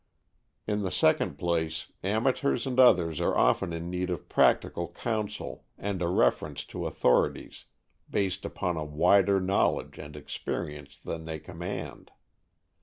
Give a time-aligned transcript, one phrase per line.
[0.65, 6.01] In the second place, amateurs and others are often in need of practical counsel and
[6.01, 7.65] a reference to authorities
[8.09, 12.09] based upon a wider knowledge and experience than they command.